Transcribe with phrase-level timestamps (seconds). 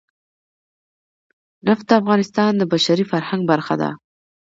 [1.67, 3.89] نفت د افغانستان د بشري فرهنګ برخه ده.